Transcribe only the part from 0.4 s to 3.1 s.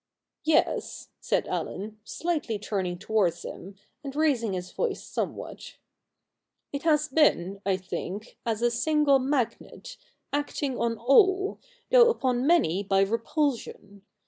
'Yes,' said Allen, slightly turning